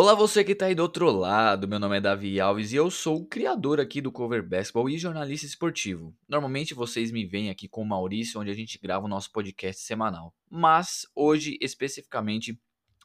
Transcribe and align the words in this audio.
Olá, 0.00 0.14
você 0.14 0.44
que 0.44 0.52
está 0.52 0.66
aí 0.66 0.76
do 0.76 0.82
outro 0.82 1.10
lado. 1.10 1.66
Meu 1.66 1.80
nome 1.80 1.96
é 1.96 2.00
Davi 2.00 2.38
Alves 2.38 2.70
e 2.70 2.76
eu 2.76 2.88
sou 2.88 3.16
o 3.16 3.26
criador 3.26 3.80
aqui 3.80 4.00
do 4.00 4.12
Cover 4.12 4.48
Basketball 4.48 4.88
e 4.88 4.96
jornalista 4.96 5.44
esportivo. 5.44 6.14
Normalmente 6.28 6.72
vocês 6.72 7.10
me 7.10 7.26
veem 7.26 7.50
aqui 7.50 7.66
com 7.66 7.82
o 7.82 7.84
Maurício, 7.84 8.40
onde 8.40 8.48
a 8.48 8.54
gente 8.54 8.78
grava 8.78 9.06
o 9.06 9.08
nosso 9.08 9.32
podcast 9.32 9.82
semanal. 9.82 10.32
Mas 10.48 11.04
hoje, 11.16 11.58
especificamente, 11.60 12.56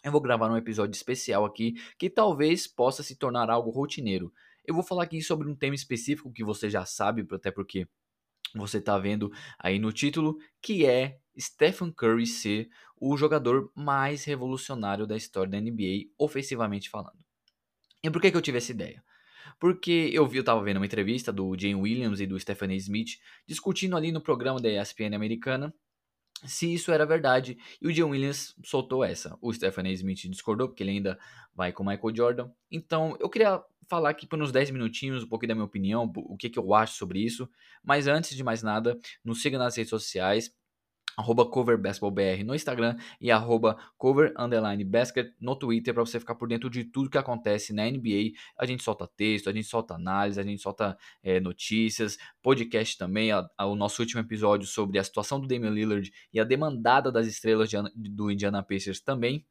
eu 0.04 0.12
vou 0.12 0.21
gravar 0.21 0.52
um 0.52 0.55
episódio 0.55 0.95
especial 0.95 1.45
aqui 1.45 1.73
que 1.98 2.12
talvez 2.12 2.68
possa 2.68 3.02
se 3.02 3.16
tornar 3.16 3.49
algo 3.49 3.71
rotineiro. 3.71 4.32
Eu 4.63 4.76
vou 4.76 4.84
falar 4.84 5.05
aqui 5.05 5.20
sobre 5.20 5.49
um 5.49 5.55
tema 5.55 5.73
específico 5.73 6.32
que 6.32 6.44
você 6.44 6.70
já 6.70 6.85
sabe, 6.85 7.26
até 7.32 7.49
porque 7.49 7.88
você 8.55 8.77
está 8.77 8.99
vendo 8.99 9.32
aí 9.57 9.80
no 9.80 9.91
título, 9.91 10.38
que 10.62 10.85
é 10.85 11.18
Stephen 11.40 11.91
Curry 11.91 12.27
ser 12.27 12.70
o 13.05 13.17
jogador 13.17 13.70
mais 13.75 14.23
revolucionário 14.23 15.05
da 15.05 15.17
história 15.17 15.52
da 15.52 15.59
NBA, 15.59 16.09
ofensivamente 16.17 16.89
falando. 16.89 17.20
E 18.02 18.09
por 18.09 18.21
que, 18.21 18.31
que 18.31 18.38
eu 18.38 18.41
tive 18.41 18.59
essa 18.59 18.71
ideia? 18.71 19.03
Porque 19.59 20.09
eu 20.13 20.26
vi, 20.26 20.38
eu 20.38 20.43
tava 20.43 20.63
vendo 20.63 20.77
uma 20.77 20.85
entrevista 20.85 21.31
do 21.31 21.53
Jane 21.59 21.76
Williams 21.76 22.21
e 22.21 22.26
do 22.26 22.39
Stephanie 22.39 22.77
Smith 22.77 23.20
discutindo 23.45 23.98
ali 23.98 24.09
no 24.09 24.21
programa 24.21 24.62
da 24.62 24.70
ESPN 24.70 25.16
americana 25.16 25.73
se 26.45 26.73
isso 26.73 26.91
era 26.91 27.05
verdade. 27.05 27.57
E 27.81 27.88
o 27.88 27.91
Jane 27.93 28.12
Williams 28.12 28.55
soltou 28.63 29.04
essa. 29.04 29.38
O 29.41 29.54
Stephanie 29.54 29.93
Smith 29.93 30.29
discordou, 30.29 30.70
porque 30.70 30.84
ele 30.84 30.91
ainda 30.91 31.20
vai 31.54 31.73
com 31.73 31.84
o 31.84 31.85
Michael 31.85 32.15
Jordan. 32.15 32.51
Então, 32.71 33.17
eu 33.20 33.29
queria 33.29 33.62
falar 33.90 34.12
aqui 34.12 34.26
por 34.26 34.41
uns 34.41 34.51
10 34.51 34.71
minutinhos 34.71 35.23
um 35.23 35.27
pouquinho 35.27 35.49
da 35.49 35.55
minha 35.55 35.65
opinião, 35.65 36.12
o 36.15 36.38
que, 36.38 36.49
que 36.49 36.60
eu 36.60 36.73
acho 36.73 36.95
sobre 36.95 37.20
isso. 37.20 37.49
Mas 37.84 38.07
antes 38.07 38.35
de 38.35 38.43
mais 38.43 38.63
nada, 38.63 38.98
nos 39.23 39.41
siga 39.41 39.57
nas 39.57 39.76
redes 39.76 39.90
sociais 39.90 40.54
arroba 41.18 41.46
coverbasketballbr 41.46 42.44
no 42.44 42.56
Instagram 42.56 42.98
e 43.20 43.32
arroba 43.32 43.78
cover 43.98 44.34
underline 44.38 44.90
no 45.40 45.56
Twitter 45.56 45.94
para 45.94 46.06
você 46.06 46.20
ficar 46.20 46.36
por 46.36 46.48
dentro 46.48 46.70
de 46.70 46.84
tudo 46.84 47.10
que 47.10 47.18
acontece 47.18 47.74
na 47.74 47.90
NBA. 47.90 48.32
A 48.58 48.66
gente 48.66 48.84
solta 48.84 49.08
texto, 49.08 49.50
a 49.50 49.54
gente 49.54 49.68
solta 49.68 49.96
análise, 49.96 50.40
a 50.40 50.44
gente 50.44 50.62
solta 50.62 50.98
é, 51.22 51.40
notícias, 51.40 52.18
podcast 52.41 52.98
também. 52.98 53.32
A, 53.32 53.48
a, 53.58 53.66
o 53.66 53.76
nosso 53.76 54.02
último 54.02 54.22
episódio 54.22 54.68
sobre 54.68 55.00
a 55.00 55.04
situação 55.04 55.40
do 55.40 55.48
Damian 55.48 55.72
Lillard 55.72 56.12
e 56.34 56.40
a 56.40 56.44
demandada 56.44 57.12
das 57.12 57.28
estrelas 57.28 57.70
de, 57.70 57.78
do 57.96 58.32
Indiana 58.32 58.64
Pacers 58.64 59.00
também 59.00 59.46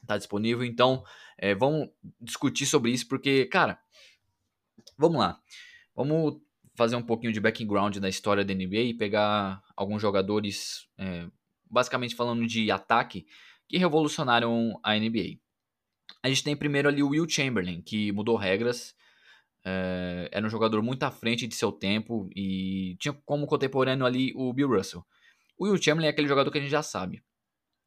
está 0.00 0.16
disponível. 0.16 0.64
Então, 0.64 1.04
é, 1.38 1.54
vamos 1.54 1.88
discutir 2.20 2.66
sobre 2.66 2.90
isso 2.90 3.08
porque, 3.08 3.46
cara, 3.46 3.78
vamos 4.96 5.18
lá. 5.18 5.40
Vamos 5.94 6.40
fazer 6.74 6.96
um 6.96 7.02
pouquinho 7.02 7.32
de 7.32 7.40
background 7.40 7.98
da 7.98 8.08
história 8.08 8.44
da 8.44 8.54
NBA 8.54 8.80
e 8.80 8.94
pegar 8.94 9.62
alguns 9.76 10.00
jogadores, 10.00 10.88
é, 10.98 11.26
basicamente 11.70 12.14
falando 12.14 12.46
de 12.46 12.70
ataque, 12.70 13.26
que 13.68 13.78
revolucionaram 13.78 14.78
a 14.82 14.94
NBA. 14.94 15.38
A 16.22 16.28
gente 16.28 16.44
tem 16.44 16.56
primeiro 16.56 16.88
ali 16.88 17.02
o 17.02 17.08
Will 17.08 17.28
Chamberlain, 17.28 17.82
que 17.82 18.12
mudou 18.12 18.36
regras, 18.36 18.94
é, 19.64 20.28
era 20.32 20.46
um 20.46 20.50
jogador 20.50 20.82
muito 20.82 21.02
à 21.02 21.10
frente 21.10 21.46
de 21.46 21.54
seu 21.54 21.70
tempo 21.70 22.28
e 22.34 22.96
tinha 22.98 23.12
como 23.24 23.46
contemporâneo 23.46 24.04
ali 24.04 24.32
o 24.34 24.52
Bill 24.52 24.68
Russell. 24.68 25.04
O 25.58 25.66
Will 25.66 25.80
Chamberlain 25.80 26.06
é 26.08 26.10
aquele 26.10 26.28
jogador 26.28 26.50
que 26.50 26.58
a 26.58 26.60
gente 26.60 26.70
já 26.70 26.82
sabe, 26.82 27.22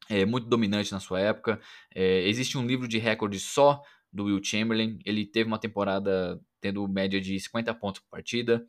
é 0.08 0.24
muito 0.24 0.48
dominante 0.48 0.92
na 0.92 1.00
sua 1.00 1.20
época. 1.20 1.60
É, 1.94 2.26
existe 2.28 2.56
um 2.56 2.66
livro 2.66 2.86
de 2.86 2.98
recordes 2.98 3.42
só 3.42 3.82
do 4.12 4.24
Will 4.24 4.42
Chamberlain. 4.42 4.98
Ele 5.04 5.26
teve 5.26 5.48
uma 5.48 5.58
temporada 5.58 6.40
tendo 6.60 6.86
média 6.88 7.20
de 7.20 7.38
50 7.38 7.74
pontos 7.74 8.00
por 8.00 8.08
partida, 8.10 8.66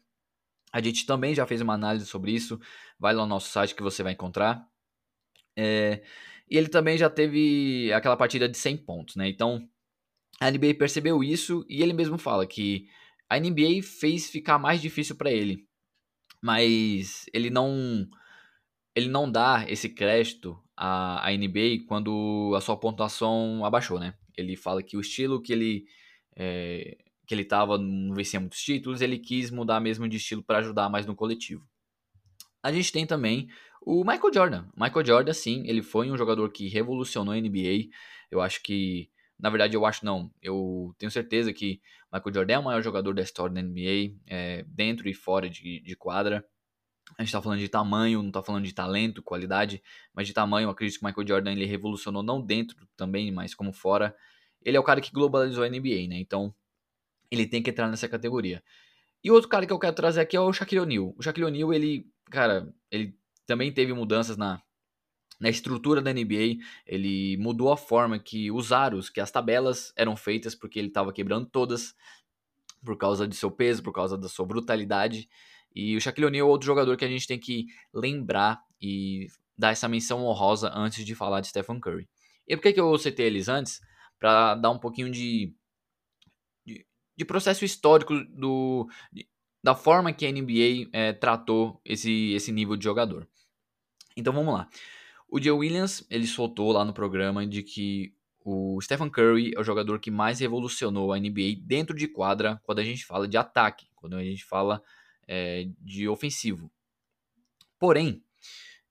a 0.77 0.81
gente 0.81 1.07
também 1.07 1.33
já 1.33 1.43
fez 1.47 1.59
uma 1.59 1.73
análise 1.73 2.05
sobre 2.05 2.31
isso. 2.31 2.59
Vai 2.99 3.11
lá 3.11 3.23
no 3.23 3.29
nosso 3.29 3.49
site 3.49 3.73
que 3.73 3.81
você 3.81 4.03
vai 4.03 4.13
encontrar. 4.13 4.63
É, 5.57 6.03
e 6.47 6.55
ele 6.55 6.69
também 6.69 6.95
já 6.99 7.09
teve 7.09 7.91
aquela 7.91 8.15
partida 8.15 8.47
de 8.47 8.55
100 8.55 8.77
pontos, 8.77 9.15
né? 9.15 9.27
Então, 9.27 9.67
a 10.39 10.51
NBA 10.51 10.75
percebeu 10.77 11.23
isso 11.23 11.65
e 11.67 11.81
ele 11.81 11.93
mesmo 11.93 12.19
fala 12.19 12.45
que 12.45 12.87
a 13.27 13.39
NBA 13.39 13.81
fez 13.81 14.29
ficar 14.29 14.59
mais 14.59 14.79
difícil 14.79 15.15
para 15.15 15.31
ele. 15.31 15.67
Mas 16.43 17.25
ele 17.33 17.49
não 17.49 18.07
ele 18.95 19.09
não 19.09 19.31
dá 19.31 19.65
esse 19.67 19.89
crédito 19.89 20.61
à, 20.75 21.27
à 21.27 21.31
NBA 21.35 21.85
quando 21.87 22.53
a 22.55 22.61
sua 22.61 22.77
pontuação 22.79 23.65
abaixou, 23.65 23.99
né? 23.99 24.13
Ele 24.37 24.55
fala 24.55 24.83
que 24.83 24.95
o 24.95 25.01
estilo 25.01 25.41
que 25.41 25.53
ele 25.53 25.85
é, 26.35 26.97
que 27.27 27.35
ele 27.35 27.41
estava, 27.41 27.77
não 27.77 28.15
vencia 28.15 28.39
muitos 28.39 28.59
títulos, 28.59 29.01
ele 29.01 29.19
quis 29.19 29.51
mudar 29.51 29.81
mesmo 29.81 30.07
de 30.07 30.15
estilo 30.15 30.41
para 30.41 30.59
ajudar 30.59 30.89
mais 30.89 31.05
no 31.05 31.13
coletivo. 31.13 31.67
A 32.63 32.71
gente 32.71 32.91
tem 32.91 33.05
também 33.05 33.49
o 33.81 34.03
Michael 34.03 34.33
Jordan. 34.33 34.65
Michael 34.75 35.05
Jordan, 35.05 35.33
sim, 35.33 35.63
ele 35.67 35.81
foi 35.83 36.09
um 36.09 36.17
jogador 36.17 36.49
que 36.51 36.69
revolucionou 36.69 37.33
a 37.33 37.37
NBA. 37.37 37.89
Eu 38.31 38.41
acho 38.41 38.63
que, 38.63 39.09
na 39.37 39.49
verdade, 39.49 39.75
eu 39.75 39.85
acho 39.85 40.05
não. 40.05 40.31
Eu 40.41 40.95
tenho 40.97 41.11
certeza 41.11 41.51
que 41.51 41.81
Michael 42.11 42.33
Jordan 42.33 42.53
é 42.53 42.59
o 42.59 42.63
maior 42.63 42.81
jogador 42.81 43.13
da 43.13 43.21
história 43.21 43.53
da 43.53 43.61
NBA, 43.61 44.15
é, 44.25 44.63
dentro 44.67 45.09
e 45.09 45.13
fora 45.13 45.49
de, 45.49 45.81
de 45.81 45.95
quadra. 45.97 46.45
A 47.17 47.21
gente 47.21 47.29
está 47.29 47.41
falando 47.41 47.59
de 47.59 47.69
tamanho, 47.69 48.21
não 48.21 48.29
está 48.29 48.41
falando 48.41 48.63
de 48.63 48.73
talento, 48.73 49.21
qualidade, 49.21 49.83
mas 50.13 50.27
de 50.27 50.33
tamanho. 50.33 50.67
Eu 50.67 50.71
acredito 50.71 50.99
que 50.99 51.05
o 51.05 51.07
Michael 51.07 51.27
Jordan 51.27 51.51
ele 51.51 51.65
revolucionou 51.65 52.23
não 52.23 52.41
dentro 52.41 52.87
também, 52.95 53.31
mas 53.31 53.53
como 53.53 53.73
fora. 53.73 54.15
Ele 54.61 54.77
é 54.77 54.79
o 54.79 54.83
cara 54.83 55.01
que 55.01 55.11
globalizou 55.11 55.63
a 55.63 55.69
NBA, 55.69 56.07
né? 56.09 56.19
Então, 56.19 56.53
ele 57.31 57.45
tem 57.45 57.61
que 57.61 57.69
entrar 57.69 57.87
nessa 57.89 58.07
categoria. 58.07 58.63
E 59.23 59.31
outro 59.31 59.49
cara 59.49 59.65
que 59.65 59.73
eu 59.73 59.79
quero 59.79 59.95
trazer 59.95 60.21
aqui 60.21 60.37
é 60.37 60.39
o 60.39 60.53
Shaquille 60.53 60.81
O'Neal. 60.81 61.13
O 61.17 61.21
Shaquille 61.21 61.45
O'Neal, 61.45 61.73
ele, 61.73 62.07
cara, 62.29 62.73
ele 62.91 63.15
também 63.45 63.71
teve 63.71 63.93
mudanças 63.93 64.37
na, 64.37 64.61
na 65.39 65.49
estrutura 65.49 66.01
da 66.01 66.13
NBA. 66.13 66.57
Ele 66.85 67.37
mudou 67.37 67.71
a 67.71 67.77
forma 67.77 68.19
que 68.19 68.51
os 68.51 68.71
aros, 68.71 69.09
que 69.09 69.19
as 69.19 69.31
tabelas 69.31 69.91
eram 69.95 70.15
feitas, 70.15 70.55
porque 70.55 70.79
ele 70.79 70.89
estava 70.89 71.11
quebrando 71.11 71.47
todas 71.47 71.95
por 72.85 72.97
causa 72.97 73.27
de 73.27 73.35
seu 73.35 73.51
peso, 73.51 73.83
por 73.83 73.91
causa 73.91 74.17
da 74.17 74.29
sua 74.29 74.45
brutalidade. 74.45 75.27
E 75.75 75.95
o 75.95 76.01
Shaquille 76.01 76.27
O'Neal 76.27 76.47
é 76.47 76.49
outro 76.49 76.65
jogador 76.65 76.95
que 76.95 77.05
a 77.05 77.09
gente 77.09 77.27
tem 77.27 77.39
que 77.39 77.65
lembrar 77.93 78.61
e 78.81 79.27
dar 79.57 79.71
essa 79.71 79.87
menção 79.87 80.23
honrosa 80.23 80.71
antes 80.73 81.03
de 81.03 81.15
falar 81.15 81.41
de 81.41 81.47
Stephen 81.47 81.79
Curry. 81.79 82.07
E 82.47 82.55
por 82.55 82.63
que, 82.63 82.73
que 82.73 82.79
eu 82.79 82.97
citei 82.97 83.25
eles 83.25 83.49
antes? 83.49 83.81
Para 84.19 84.55
dar 84.55 84.69
um 84.69 84.79
pouquinho 84.79 85.11
de 85.11 85.53
de 87.17 87.25
processo 87.25 87.65
histórico 87.65 88.13
do, 88.25 88.87
da 89.63 89.75
forma 89.75 90.13
que 90.13 90.25
a 90.25 90.31
NBA 90.31 90.89
é, 90.93 91.11
tratou 91.11 91.81
esse, 91.83 92.31
esse 92.33 92.51
nível 92.51 92.77
de 92.77 92.83
jogador. 92.83 93.27
Então 94.15 94.31
vamos 94.31 94.53
lá. 94.53 94.69
O 95.27 95.41
Joe 95.41 95.57
Williams 95.57 96.05
ele 96.09 96.27
soltou 96.27 96.71
lá 96.71 96.85
no 96.85 96.93
programa 96.93 97.45
de 97.45 97.63
que 97.63 98.13
o 98.45 98.79
Stephen 98.81 99.09
Curry 99.09 99.51
é 99.55 99.59
o 99.59 99.63
jogador 99.63 99.99
que 99.99 100.09
mais 100.09 100.39
revolucionou 100.39 101.11
a 101.11 101.19
NBA 101.19 101.57
dentro 101.63 101.95
de 101.95 102.07
quadra 102.07 102.61
quando 102.63 102.79
a 102.79 102.83
gente 102.83 103.05
fala 103.05 103.27
de 103.27 103.35
ataque, 103.35 103.87
quando 103.95 104.15
a 104.15 104.23
gente 104.23 104.45
fala 104.45 104.81
é, 105.27 105.67
de 105.81 106.07
ofensivo. 106.07 106.71
Porém, 107.77 108.23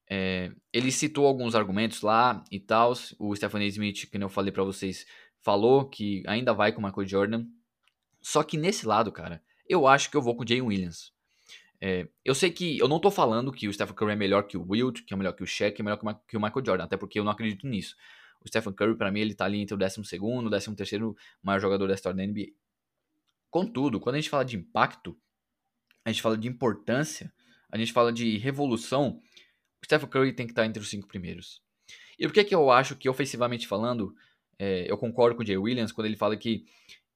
é, 0.09 0.53
ele 0.73 0.93
citou 0.93 1.27
alguns 1.27 1.55
argumentos 1.55 2.03
lá 2.03 2.45
e 2.51 2.61
tal. 2.61 2.93
O 3.19 3.35
Stephen 3.35 3.67
Smith, 3.67 4.11
que 4.11 4.19
eu 4.19 4.29
falei 4.29 4.53
para 4.53 4.63
vocês, 4.63 5.07
falou 5.41 5.89
que 5.89 6.23
ainda 6.27 6.53
vai 6.53 6.73
com 6.73 6.81
o 6.81 6.85
Michael 6.85 7.09
Jordan. 7.09 7.47
Só 8.27 8.43
que 8.43 8.57
nesse 8.57 8.85
lado, 8.85 9.13
cara, 9.13 9.41
eu 9.69 9.87
acho 9.87 10.11
que 10.11 10.17
eu 10.17 10.21
vou 10.21 10.35
com 10.35 10.43
o 10.43 10.49
Jay 10.49 10.61
Williams. 10.61 11.13
É, 11.81 12.09
eu 12.25 12.35
sei 12.35 12.51
que 12.51 12.77
eu 12.77 12.89
não 12.89 12.99
tô 12.99 13.09
falando 13.09 13.53
que 13.53 13.69
o 13.69 13.73
Stephen 13.73 13.95
Curry 13.95 14.15
é 14.15 14.17
melhor 14.17 14.43
que 14.49 14.57
o 14.57 14.67
Wilt, 14.69 15.05
que 15.05 15.15
é 15.15 15.17
melhor 15.17 15.33
que 15.33 15.45
o 15.45 15.47
Shaq, 15.47 15.77
que 15.77 15.81
é 15.81 15.85
melhor 15.85 15.97
que 16.27 16.37
o 16.37 16.41
Michael 16.41 16.67
Jordan, 16.67 16.83
até 16.83 16.97
porque 16.97 17.21
eu 17.21 17.23
não 17.23 17.31
acredito 17.31 17.69
nisso. 17.69 17.95
O 18.45 18.49
Stephen 18.49 18.73
Curry, 18.73 18.97
para 18.97 19.13
mim, 19.13 19.21
ele 19.21 19.33
tá 19.33 19.45
ali 19.45 19.61
entre 19.61 19.77
o 19.77 19.79
12 19.79 20.01
e 20.01 20.71
o 20.71 20.75
13 20.75 20.99
maior 21.41 21.61
jogador 21.61 21.87
da 21.87 21.95
história 21.95 22.17
da 22.17 22.27
NBA. 22.27 22.49
Contudo, 23.49 24.01
quando 24.01 24.17
a 24.17 24.19
gente 24.19 24.29
fala 24.29 24.45
de 24.45 24.57
impacto, 24.57 25.17
a 26.05 26.11
gente 26.11 26.21
fala 26.21 26.37
de 26.37 26.49
importância, 26.49 27.33
a 27.71 27.79
gente 27.79 27.93
fala 27.93 28.13
de 28.13 28.39
revolução, 28.39 29.21
o 29.81 29.85
Stephen 29.85 30.09
Curry 30.09 30.33
tem 30.33 30.47
que 30.47 30.53
estar 30.53 30.63
tá 30.63 30.67
entre 30.67 30.83
os 30.83 30.91
cinco 30.91 31.07
primeiros. 31.07 31.63
E 32.19 32.27
por 32.27 32.35
que, 32.35 32.43
que 32.43 32.55
eu 32.57 32.73
acho 32.73 32.97
que, 32.97 33.09
ofensivamente 33.09 33.69
falando, 33.69 34.17
é, 34.59 34.91
eu 34.91 34.99
concordo 34.99 35.37
com 35.37 35.45
o 35.45 35.47
Jay 35.47 35.57
Williams 35.57 35.93
quando 35.93 36.07
ele 36.07 36.17
fala 36.17 36.37
que 36.37 36.67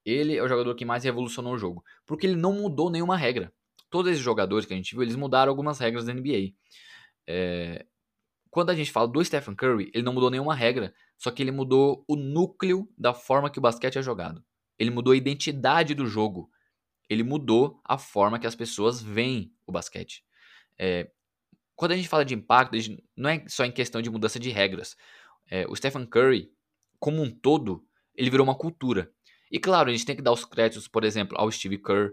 ele 0.04 0.36
é 0.36 0.42
o 0.42 0.48
jogador 0.48 0.74
que 0.74 0.84
mais 0.84 1.04
revolucionou 1.04 1.54
o 1.54 1.58
jogo, 1.58 1.84
porque 2.06 2.26
ele 2.26 2.36
não 2.36 2.52
mudou 2.52 2.90
nenhuma 2.90 3.16
regra. 3.16 3.52
Todos 3.90 4.12
esses 4.12 4.22
jogadores 4.22 4.66
que 4.66 4.72
a 4.72 4.76
gente 4.76 4.94
viu, 4.94 5.02
eles 5.02 5.16
mudaram 5.16 5.50
algumas 5.50 5.78
regras 5.78 6.04
da 6.04 6.14
NBA. 6.14 6.54
É... 7.26 7.84
Quando 8.50 8.70
a 8.70 8.74
gente 8.74 8.90
fala 8.90 9.06
do 9.06 9.24
Stephen 9.24 9.54
Curry, 9.54 9.90
ele 9.94 10.02
não 10.02 10.12
mudou 10.12 10.30
nenhuma 10.30 10.54
regra, 10.54 10.92
só 11.16 11.30
que 11.30 11.42
ele 11.42 11.52
mudou 11.52 12.04
o 12.08 12.16
núcleo 12.16 12.88
da 12.98 13.14
forma 13.14 13.50
que 13.50 13.58
o 13.58 13.62
basquete 13.62 13.98
é 13.98 14.02
jogado. 14.02 14.44
Ele 14.78 14.90
mudou 14.90 15.12
a 15.12 15.16
identidade 15.16 15.94
do 15.94 16.06
jogo. 16.06 16.50
Ele 17.08 17.22
mudou 17.22 17.80
a 17.84 17.98
forma 17.98 18.38
que 18.38 18.46
as 18.46 18.54
pessoas 18.54 19.02
veem 19.02 19.52
o 19.66 19.72
basquete. 19.72 20.24
É... 20.78 21.10
Quando 21.76 21.92
a 21.92 21.96
gente 21.96 22.08
fala 22.08 22.24
de 22.24 22.34
impacto, 22.34 22.76
não 23.16 23.30
é 23.30 23.44
só 23.48 23.64
em 23.64 23.72
questão 23.72 24.02
de 24.02 24.10
mudança 24.10 24.40
de 24.40 24.50
regras. 24.50 24.96
É... 25.48 25.66
o 25.68 25.76
Stephen 25.76 26.06
Curry, 26.06 26.50
como 26.98 27.22
um 27.22 27.30
todo, 27.30 27.84
ele 28.14 28.30
virou 28.30 28.44
uma 28.44 28.54
cultura. 28.54 29.12
E 29.50 29.58
claro, 29.58 29.88
a 29.88 29.92
gente 29.92 30.06
tem 30.06 30.16
que 30.16 30.22
dar 30.22 30.32
os 30.32 30.44
créditos, 30.44 30.86
por 30.86 31.04
exemplo, 31.04 31.36
ao 31.38 31.50
Steve 31.50 31.78
Kerr, 31.78 32.12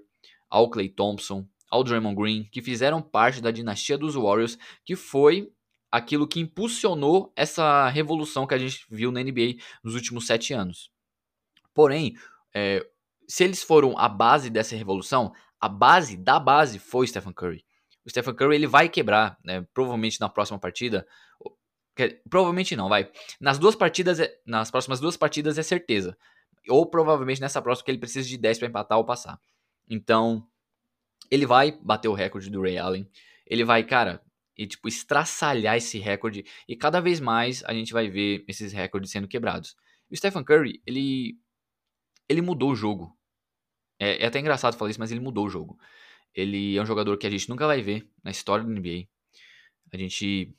ao 0.50 0.70
Clay 0.70 0.90
Thompson, 0.90 1.48
ao 1.70 1.84
Draymond 1.84 2.16
Green, 2.16 2.44
que 2.52 2.62
fizeram 2.62 3.02
parte 3.02 3.42
da 3.42 3.52
dinastia 3.52 3.98
dos 3.98 4.16
Warriors, 4.16 4.58
que 4.86 4.96
foi 4.96 5.52
aquilo 5.92 6.28
que 6.28 6.40
impulsionou 6.40 7.32
essa 7.36 7.88
revolução 7.90 8.48
que 8.48 8.54
a 8.54 8.58
gente 8.58 8.86
viu 8.90 9.12
na 9.12 9.22
NBA 9.22 9.56
nos 9.84 9.96
últimos 9.96 10.26
sete 10.26 10.54
anos. 10.54 10.92
Porém, 11.74 12.16
é, 12.54 12.86
se 13.28 13.44
eles 13.44 13.62
foram 13.62 13.98
a 13.98 14.10
base 14.10 14.50
dessa 14.50 14.76
revolução, 14.76 15.34
a 15.60 15.68
base 15.68 16.18
da 16.18 16.40
base 16.40 16.80
foi 16.80 17.08
Stephen 17.08 17.34
Curry. 17.34 17.64
O 18.06 18.10
Stephen 18.10 18.34
Curry 18.34 18.56
ele 18.56 18.68
vai 18.68 18.88
quebrar, 18.88 19.38
né, 19.44 19.66
provavelmente 19.74 20.20
na 20.20 20.30
próxima 20.30 20.58
partida. 20.58 21.06
Provavelmente 22.30 22.76
não, 22.76 22.88
vai. 22.88 23.12
Nas 23.40 23.58
duas 23.58 23.76
partidas, 23.76 24.20
é, 24.20 24.34
nas 24.46 24.72
próximas 24.72 25.00
duas 25.00 25.18
partidas 25.18 25.58
é 25.58 25.64
certeza. 25.64 26.18
Ou 26.70 26.86
provavelmente 26.86 27.42
nessa 27.42 27.62
próxima 27.62 27.86
que 27.86 27.92
ele 27.92 27.98
precisa 27.98 28.28
de 28.28 28.38
10 28.38 28.60
para 28.60 28.68
empatar 28.68 28.98
ou 28.98 29.06
passar. 29.06 29.40
Então, 29.90 30.48
ele 31.32 31.46
vai 31.46 31.72
bater 31.82 32.08
o 32.08 32.14
recorde 32.14 32.50
do 32.50 32.62
Ray 32.62 32.78
Allen. 32.78 33.10
Ele 33.46 33.64
vai, 33.64 33.84
cara, 33.84 34.22
e 34.58 34.66
tipo 34.66 34.88
estraçalhar 34.88 35.78
esse 35.78 36.00
recorde 36.00 36.44
e 36.68 36.76
cada 36.76 37.00
vez 37.00 37.20
mais 37.20 37.64
a 37.66 37.74
gente 37.74 37.94
vai 37.94 38.10
ver 38.10 38.44
esses 38.48 38.74
recordes 38.74 39.12
sendo 39.12 39.28
quebrados. 39.28 39.76
E 40.10 40.16
o 40.16 40.18
Stephen 40.18 40.44
Curry, 40.44 40.82
ele 40.86 41.38
ele 42.28 42.42
mudou 42.42 42.72
o 42.72 42.76
jogo. 42.76 43.16
É, 44.00 44.24
é, 44.24 44.28
até 44.28 44.40
engraçado 44.40 44.78
falar 44.78 44.92
isso, 44.92 45.00
mas 45.00 45.12
ele 45.12 45.20
mudou 45.20 45.46
o 45.46 45.50
jogo. 45.50 45.80
Ele 46.34 46.78
é 46.78 46.82
um 46.82 46.86
jogador 46.86 47.18
que 47.18 47.28
a 47.28 47.30
gente 47.30 47.50
nunca 47.50 47.66
vai 47.66 47.82
ver 47.82 48.10
na 48.24 48.32
história 48.32 48.66
do 48.66 48.72
NBA. 48.72 49.08
A 49.94 49.98
gente 49.98 50.54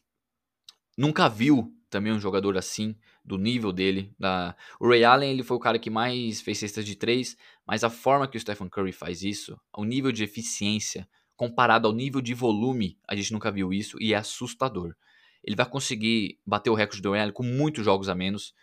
nunca 0.96 1.28
viu 1.28 1.72
também 1.88 2.12
um 2.12 2.20
jogador 2.20 2.56
assim, 2.56 2.96
do 3.25 3.38
nível 3.38 3.73
dele. 3.73 4.12
Da... 4.19 4.56
O 4.79 4.88
Ray 4.88 5.05
Allen 5.05 5.31
ele 5.31 5.43
foi 5.43 5.56
o 5.56 5.61
cara 5.61 5.79
que 5.79 5.90
mais 5.90 6.40
fez 6.40 6.58
cestas 6.58 6.85
de 6.85 6.96
três, 6.96 7.37
mas 7.67 7.85
a 7.85 7.90
forma 7.90 8.29
que 8.29 8.37
o 8.37 8.40
Stephen 8.40 8.69
Curry 8.69 8.93
faz 8.93 9.23
isso, 9.23 9.58
o 9.76 9.85
nível 9.85 10.12
de 10.12 10.25
eficiência, 10.25 11.08
comparado 11.37 11.87
ao 11.87 11.94
nível 11.94 12.20
de 12.20 12.35
volume, 12.35 12.99
a 13.06 13.14
gente 13.14 13.32
nunca 13.32 13.50
viu 13.50 13.73
isso 13.73 13.96
e 14.00 14.12
é 14.12 14.17
assustador. 14.17 14.94
Ele 15.43 15.56
vai 15.56 15.67
conseguir 15.67 16.38
bater 16.44 16.70
o 16.70 16.75
recorde 16.75 17.00
do 17.00 17.12
Ray 17.12 17.23
Allen 17.23 17.32
com 17.32 17.44
muitos 17.44 17.85
jogos 17.85 18.08
a 18.08 18.14
menos. 18.14 18.55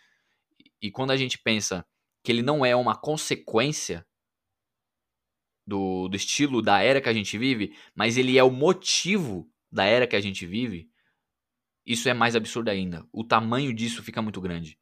E 0.80 0.90
quando 0.90 1.10
a 1.10 1.16
gente 1.16 1.38
pensa 1.38 1.86
que 2.22 2.30
ele 2.30 2.42
não 2.42 2.66
é 2.66 2.76
uma 2.76 2.94
consequência 2.94 4.06
do, 5.66 6.08
do 6.08 6.16
estilo 6.16 6.62
da 6.62 6.80
era 6.80 7.00
que 7.00 7.08
a 7.08 7.12
gente 7.12 7.36
vive, 7.36 7.74
mas 7.94 8.16
ele 8.16 8.38
é 8.38 8.44
o 8.44 8.50
motivo 8.50 9.50
da 9.70 9.84
era 9.84 10.06
que 10.06 10.14
a 10.16 10.20
gente 10.20 10.46
vive, 10.46 10.88
isso 11.86 12.08
é 12.08 12.14
mais 12.14 12.34
absurdo 12.34 12.68
ainda. 12.68 13.06
O 13.12 13.22
tamanho 13.22 13.72
disso 13.72 14.02
fica 14.02 14.20
muito 14.20 14.40
grande. 14.40 14.78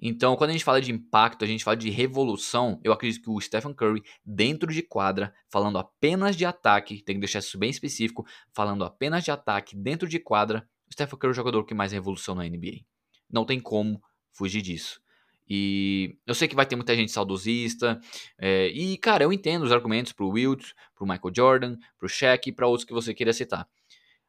Então, 0.00 0.36
quando 0.36 0.50
a 0.50 0.52
gente 0.52 0.64
fala 0.64 0.80
de 0.80 0.92
impacto, 0.92 1.44
a 1.44 1.48
gente 1.48 1.64
fala 1.64 1.76
de 1.76 1.90
revolução, 1.90 2.80
eu 2.84 2.92
acredito 2.92 3.22
que 3.22 3.30
o 3.30 3.40
Stephen 3.40 3.74
Curry, 3.74 4.02
dentro 4.24 4.72
de 4.72 4.80
quadra, 4.80 5.34
falando 5.50 5.76
apenas 5.76 6.36
de 6.36 6.44
ataque, 6.44 7.02
tem 7.02 7.16
que 7.16 7.20
deixar 7.20 7.40
isso 7.40 7.58
bem 7.58 7.68
específico, 7.68 8.24
falando 8.52 8.84
apenas 8.84 9.24
de 9.24 9.32
ataque 9.32 9.76
dentro 9.76 10.08
de 10.08 10.20
quadra, 10.20 10.68
o 10.88 10.92
Stephen 10.92 11.18
Curry 11.18 11.30
é 11.30 11.32
o 11.32 11.34
jogador 11.34 11.64
que 11.64 11.74
mais 11.74 11.92
revoluciona 11.92 12.42
na 12.42 12.48
NBA. 12.48 12.84
Não 13.30 13.44
tem 13.44 13.58
como 13.58 14.00
fugir 14.32 14.62
disso. 14.62 15.00
E 15.48 16.16
eu 16.26 16.34
sei 16.34 16.46
que 16.46 16.54
vai 16.54 16.66
ter 16.66 16.76
muita 16.76 16.94
gente 16.94 17.10
saudosista. 17.10 17.98
É, 18.38 18.68
e, 18.68 18.98
cara, 18.98 19.24
eu 19.24 19.32
entendo 19.32 19.62
os 19.62 19.72
argumentos 19.72 20.12
pro 20.12 20.28
Wilt, 20.28 20.72
pro 20.94 21.06
Michael 21.06 21.34
Jordan, 21.34 21.76
pro 21.98 22.08
Shaq 22.08 22.50
e 22.50 22.52
para 22.52 22.66
outros 22.66 22.84
que 22.84 22.92
você 22.92 23.14
queira 23.14 23.32
citar. 23.32 23.66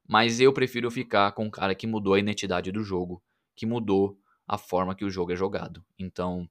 Mas 0.10 0.40
eu 0.40 0.52
prefiro 0.52 0.90
ficar 0.90 1.32
com 1.34 1.46
o 1.46 1.52
cara 1.52 1.76
que 1.76 1.86
mudou 1.86 2.16
a 2.16 2.20
identidade 2.20 2.72
do 2.72 2.84
jogo, 2.84 3.22
que 3.56 3.66
mudou 3.66 4.18
a 4.48 4.58
forma 4.58 4.96
que 4.96 5.06
o 5.06 5.10
jogo 5.10 5.32
é 5.32 5.36
jogado. 5.36 5.86
Então, 6.00 6.50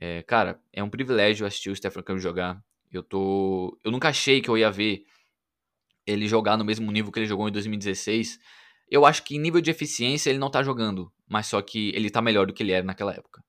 é, 0.00 0.22
cara, 0.24 0.60
é 0.72 0.82
um 0.82 0.90
privilégio 0.90 1.46
assistir 1.46 1.70
o 1.70 1.76
Stephen 1.76 2.02
Curry 2.02 2.18
jogar. 2.18 2.60
Eu 2.90 3.04
tô, 3.04 3.78
eu 3.84 3.92
nunca 3.92 4.08
achei 4.08 4.40
que 4.40 4.48
eu 4.48 4.58
ia 4.58 4.70
ver 4.70 5.04
ele 6.04 6.26
jogar 6.26 6.56
no 6.56 6.64
mesmo 6.64 6.90
nível 6.90 7.12
que 7.12 7.20
ele 7.20 7.26
jogou 7.26 7.48
em 7.48 7.52
2016. 7.52 8.40
Eu 8.90 9.06
acho 9.06 9.22
que 9.22 9.36
em 9.36 9.40
nível 9.40 9.60
de 9.60 9.70
eficiência 9.70 10.30
ele 10.30 10.40
não 10.40 10.50
tá 10.50 10.62
jogando, 10.62 11.12
mas 11.28 11.46
só 11.46 11.62
que 11.62 11.90
ele 11.94 12.10
tá 12.10 12.20
melhor 12.20 12.46
do 12.46 12.52
que 12.52 12.62
ele 12.62 12.72
era 12.72 12.84
naquela 12.84 13.14
época 13.14 13.40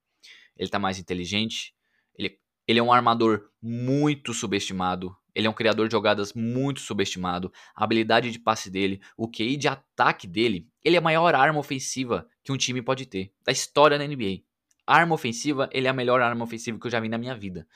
ele 0.62 0.70
tá 0.70 0.78
mais 0.78 1.00
inteligente, 1.00 1.74
ele, 2.16 2.38
ele 2.68 2.80
é 2.80 2.84
um 2.84 2.94
armador 2.94 3.50
muito 3.60 4.32
subestimado, 4.32 5.16
ele 5.34 5.48
é 5.48 5.50
um 5.50 5.54
criador 5.54 5.88
de 5.88 5.92
jogadas 5.92 6.34
muito 6.34 6.80
subestimado, 6.82 7.52
a 7.76 7.84
habilidade 7.84 8.32
de 8.32 8.40
passe 8.40 8.70
dele, 8.70 9.02
o 9.18 9.28
QI 9.28 9.58
de 9.58 9.68
ataque 9.68 10.28
dele, 10.28 10.68
ele 10.84 10.96
é 10.96 11.00
a 11.00 11.02
maior 11.02 11.36
arma 11.36 11.60
ofensiva 11.60 12.28
que 12.44 12.52
um 12.52 12.58
time 12.58 12.82
pode 12.82 13.06
ter, 13.06 13.32
da 13.46 13.52
história 13.52 13.98
da 13.98 14.08
NBA. 14.08 14.42
Arma 14.86 15.16
ofensiva, 15.16 15.70
ele 15.72 15.88
é 15.88 15.90
a 15.90 15.94
melhor 15.94 16.22
arma 16.22 16.44
ofensiva 16.44 16.80
que 16.80 16.86
eu 16.86 16.92
já 16.92 17.00
vi 17.00 17.08
na 17.08 17.18
minha 17.18 17.36
vida. 17.36 17.68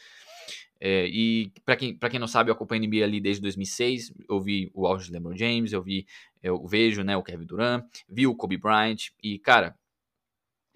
É, 0.80 1.08
e 1.08 1.52
para 1.66 1.76
quem, 1.76 1.96
pra 1.96 2.10
quem 2.10 2.20
não 2.20 2.28
sabe, 2.28 2.50
eu 2.50 2.54
acompanho 2.54 2.84
a 2.84 2.88
NBA 2.88 3.04
ali 3.04 3.22
desde 3.22 3.42
2006. 3.42 4.14
Eu 4.30 4.40
vi 4.42 4.70
o 4.74 4.86
auge 4.86 5.12
LeBron 5.12 5.36
James, 5.36 5.72
eu 5.72 5.82
vi, 5.82 6.06
eu 6.44 6.66
vejo 6.68 7.04
né, 7.04 7.16
o 7.16 7.24
Kevin 7.24 7.46
Durant, 7.46 7.86
vi 8.10 8.28
o 8.28 8.36
Kobe 8.36 8.58
Bryant. 8.58 9.10
E, 9.24 9.40
cara, 9.40 9.76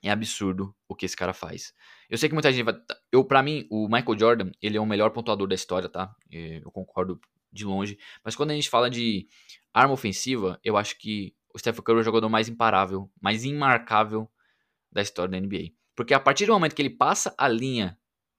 é 0.01 0.11
absurdo 0.11 0.75
o 0.87 0.95
que 0.95 1.05
esse 1.05 1.15
cara 1.15 1.33
faz. 1.33 1.73
Eu 2.09 2.17
sei 2.17 2.29
que 2.29 2.33
muita 2.33 2.51
gente 2.51 2.63
vai. 2.63 2.75
Eu, 3.11 3.23
para 3.23 3.43
mim, 3.43 3.67
o 3.69 3.87
Michael 3.87 4.17
Jordan, 4.17 4.51
ele 4.61 4.77
é 4.77 4.81
o 4.81 4.85
melhor 4.85 5.11
pontuador 5.11 5.47
da 5.47 5.55
história, 5.55 5.89
tá? 5.89 6.13
Eu 6.29 6.71
concordo 6.71 7.19
de 7.51 7.65
longe. 7.65 7.97
Mas 8.23 8.35
quando 8.35 8.51
a 8.51 8.53
gente 8.53 8.69
fala 8.69 8.89
de 8.89 9.27
arma 9.73 9.93
ofensiva, 9.93 10.59
eu 10.63 10.77
acho 10.77 10.97
que 10.97 11.35
o 11.53 11.59
Stephen 11.59 11.83
Curry 11.83 11.99
é 11.99 12.01
o 12.01 12.05
jogador 12.05 12.29
mais 12.29 12.47
imparável, 12.47 13.11
mais 13.21 13.43
imarcável 13.43 14.29
da 14.91 15.01
história 15.01 15.31
da 15.31 15.39
NBA. 15.39 15.71
Porque 15.95 16.13
a 16.13 16.19
partir 16.19 16.45
do 16.45 16.53
momento 16.53 16.75
que 16.75 16.81
ele 16.81 16.89
passa 16.89 17.33
a 17.37 17.47
linha 17.47 17.97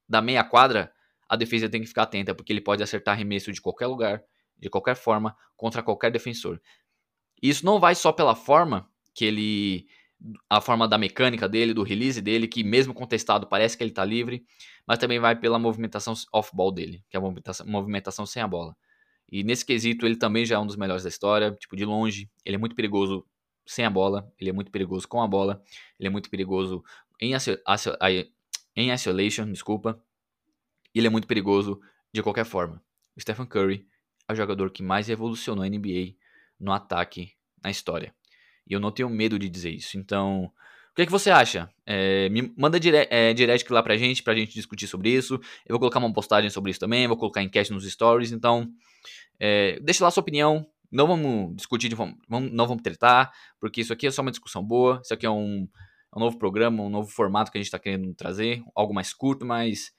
da 0.08 0.22
meia 0.22 0.42
quadra, 0.42 0.92
a 1.28 1.36
defesa 1.36 1.68
tem 1.68 1.80
que 1.80 1.86
ficar 1.86 2.04
atenta, 2.04 2.34
porque 2.34 2.52
ele 2.52 2.60
pode 2.60 2.82
acertar 2.82 3.14
arremesso 3.14 3.52
de 3.52 3.60
qualquer 3.60 3.86
lugar, 3.86 4.22
de 4.58 4.68
qualquer 4.68 4.96
forma, 4.96 5.36
contra 5.56 5.82
qualquer 5.82 6.10
defensor. 6.10 6.60
E 7.42 7.48
isso 7.48 7.64
não 7.64 7.78
vai 7.78 7.94
só 7.94 8.12
pela 8.12 8.34
forma 8.34 8.90
que 9.14 9.24
ele 9.24 9.86
a 10.48 10.60
forma 10.60 10.86
da 10.86 10.98
mecânica 10.98 11.48
dele, 11.48 11.72
do 11.72 11.82
release 11.82 12.20
dele, 12.20 12.46
que 12.46 12.62
mesmo 12.62 12.92
contestado 12.92 13.46
parece 13.46 13.76
que 13.76 13.82
ele 13.82 13.90
está 13.90 14.04
livre, 14.04 14.44
mas 14.86 14.98
também 14.98 15.18
vai 15.18 15.34
pela 15.34 15.58
movimentação 15.58 16.14
off-ball 16.32 16.70
dele, 16.70 17.02
que 17.08 17.16
é 17.16 17.18
a 17.18 17.20
movimentação, 17.20 17.66
movimentação 17.66 18.26
sem 18.26 18.42
a 18.42 18.48
bola. 18.48 18.76
E 19.30 19.42
nesse 19.44 19.64
quesito 19.64 20.04
ele 20.04 20.16
também 20.16 20.44
já 20.44 20.56
é 20.56 20.58
um 20.58 20.66
dos 20.66 20.76
melhores 20.76 21.02
da 21.02 21.08
história, 21.08 21.52
tipo 21.52 21.76
de 21.76 21.84
longe, 21.84 22.28
ele 22.44 22.56
é 22.56 22.58
muito 22.58 22.74
perigoso 22.74 23.24
sem 23.64 23.84
a 23.84 23.90
bola, 23.90 24.30
ele 24.38 24.50
é 24.50 24.52
muito 24.52 24.70
perigoso 24.70 25.06
com 25.06 25.22
a 25.22 25.28
bola, 25.28 25.62
ele 25.98 26.08
é 26.08 26.10
muito 26.10 26.28
perigoso 26.28 26.82
em, 27.20 27.32
em 28.76 28.92
isolation, 28.92 29.50
desculpa, 29.50 30.02
ele 30.94 31.06
é 31.06 31.10
muito 31.10 31.28
perigoso 31.28 31.80
de 32.12 32.22
qualquer 32.22 32.44
forma. 32.44 32.82
O 33.16 33.20
Stephen 33.20 33.46
Curry 33.46 33.86
é 34.28 34.32
o 34.32 34.36
jogador 34.36 34.70
que 34.70 34.82
mais 34.82 35.06
revolucionou 35.06 35.64
a 35.64 35.68
NBA 35.68 36.16
no 36.58 36.72
ataque 36.72 37.32
na 37.62 37.70
história. 37.70 38.14
E 38.70 38.72
eu 38.72 38.80
não 38.80 38.92
tenho 38.92 39.10
medo 39.10 39.36
de 39.36 39.48
dizer 39.48 39.70
isso. 39.70 39.98
Então, 39.98 40.44
o 40.44 40.94
que, 40.94 41.02
é 41.02 41.06
que 41.06 41.10
você 41.10 41.30
acha? 41.30 41.68
É, 41.84 42.28
me 42.28 42.54
manda 42.56 42.78
dire 42.78 43.08
é, 43.10 43.34
direct 43.34 43.70
lá 43.72 43.82
pra 43.82 43.96
gente, 43.96 44.22
pra 44.22 44.34
gente 44.34 44.54
discutir 44.54 44.86
sobre 44.86 45.10
isso. 45.10 45.34
Eu 45.66 45.72
vou 45.72 45.80
colocar 45.80 45.98
uma 45.98 46.12
postagem 46.12 46.48
sobre 46.50 46.70
isso 46.70 46.78
também, 46.78 47.08
vou 47.08 47.16
colocar 47.16 47.42
enquete 47.42 47.72
nos 47.72 47.90
stories. 47.90 48.30
Então, 48.30 48.70
é, 49.38 49.80
deixa 49.80 50.04
lá 50.04 50.10
sua 50.10 50.20
opinião. 50.20 50.64
Não 50.90 51.06
vamos 51.06 51.56
discutir, 51.56 51.94
vamos, 51.94 52.16
não 52.28 52.66
vamos 52.66 52.82
tretar, 52.82 53.32
porque 53.60 53.80
isso 53.80 53.92
aqui 53.92 54.06
é 54.06 54.10
só 54.10 54.22
uma 54.22 54.30
discussão 54.30 54.62
boa. 54.62 55.00
Isso 55.02 55.14
aqui 55.14 55.26
é 55.26 55.30
um, 55.30 55.68
é 56.14 56.18
um 56.18 56.20
novo 56.20 56.38
programa, 56.38 56.82
um 56.82 56.90
novo 56.90 57.08
formato 57.08 57.50
que 57.50 57.58
a 57.58 57.60
gente 57.60 57.68
está 57.68 57.78
querendo 57.78 58.12
trazer. 58.14 58.62
Algo 58.74 58.94
mais 58.94 59.12
curto, 59.12 59.44
mas 59.44 59.92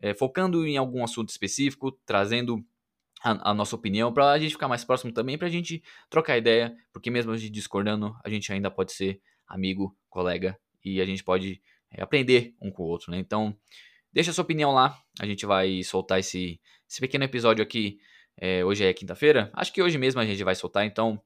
é, 0.00 0.14
focando 0.14 0.66
em 0.66 0.76
algum 0.76 1.02
assunto 1.02 1.30
específico, 1.30 1.92
trazendo 2.06 2.64
a, 3.22 3.50
a 3.50 3.54
nossa 3.54 3.74
opinião, 3.74 4.12
para 4.12 4.30
a 4.30 4.38
gente 4.38 4.52
ficar 4.52 4.68
mais 4.68 4.84
próximo 4.84 5.12
também, 5.12 5.36
para 5.36 5.46
a 5.46 5.50
gente 5.50 5.82
trocar 6.08 6.38
ideia, 6.38 6.74
porque 6.92 7.10
mesmo 7.10 7.32
a 7.32 7.36
gente 7.36 7.50
discordando, 7.50 8.16
a 8.24 8.28
gente 8.28 8.52
ainda 8.52 8.70
pode 8.70 8.92
ser 8.92 9.20
amigo, 9.46 9.96
colega 10.08 10.58
e 10.84 11.00
a 11.00 11.04
gente 11.04 11.24
pode 11.24 11.60
é, 11.90 12.02
aprender 12.02 12.54
um 12.60 12.70
com 12.70 12.82
o 12.82 12.86
outro, 12.86 13.10
né? 13.10 13.18
Então, 13.18 13.56
deixa 14.12 14.30
a 14.30 14.34
sua 14.34 14.44
opinião 14.44 14.72
lá, 14.72 14.96
a 15.20 15.26
gente 15.26 15.46
vai 15.46 15.82
soltar 15.82 16.20
esse, 16.20 16.60
esse 16.88 17.00
pequeno 17.00 17.24
episódio 17.24 17.62
aqui. 17.62 17.98
É, 18.40 18.64
hoje 18.64 18.84
é 18.84 18.92
quinta-feira, 18.92 19.50
acho 19.52 19.72
que 19.72 19.82
hoje 19.82 19.98
mesmo 19.98 20.20
a 20.20 20.24
gente 20.24 20.44
vai 20.44 20.54
soltar, 20.54 20.86
então, 20.86 21.20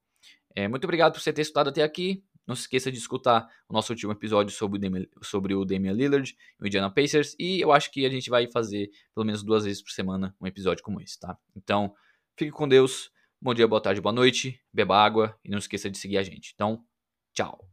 é, 0.55 0.67
muito 0.67 0.85
obrigado 0.85 1.13
por 1.13 1.21
você 1.21 1.33
ter 1.33 1.43
estudado 1.43 1.69
até 1.69 1.83
aqui. 1.83 2.25
Não 2.47 2.55
se 2.55 2.63
esqueça 2.63 2.91
de 2.91 2.99
escutar 2.99 3.49
o 3.69 3.73
nosso 3.73 3.93
último 3.93 4.13
episódio 4.13 4.55
sobre 4.55 4.79
o, 4.79 4.81
Damian, 4.81 5.07
sobre 5.23 5.55
o 5.55 5.65
Damian 5.65 5.93
Lillard 5.93 6.37
e 6.61 6.65
o 6.65 6.67
Indiana 6.67 6.91
Pacers. 6.91 7.37
E 7.39 7.61
eu 7.61 7.73
acho 7.73 7.91
que 7.91 8.05
a 8.05 8.11
gente 8.11 8.29
vai 8.29 8.51
fazer 8.51 8.91
pelo 9.15 9.25
menos 9.25 9.43
duas 9.43 9.65
vezes 9.65 9.83
por 9.83 9.91
semana 9.91 10.35
um 10.41 10.47
episódio 10.47 10.83
como 10.83 11.01
esse, 11.01 11.19
tá? 11.19 11.37
Então, 11.57 11.95
fique 12.37 12.51
com 12.51 12.69
Deus. 12.69 13.11
Bom 13.41 13.55
dia, 13.55 13.67
boa 13.67 13.81
tarde, 13.81 14.01
boa 14.01 14.13
noite. 14.13 14.61
Beba 14.73 14.97
água 14.97 15.39
e 15.45 15.51
não 15.51 15.59
esqueça 15.59 15.91
de 15.91 15.99
seguir 15.99 16.19
a 16.19 16.23
gente. 16.23 16.53
Então, 16.55 16.85
tchau. 17.33 17.72